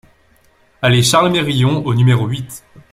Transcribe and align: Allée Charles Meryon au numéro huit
Allée 0.81 1.03
Charles 1.03 1.31
Meryon 1.31 1.85
au 1.85 1.93
numéro 1.93 2.25
huit 2.25 2.63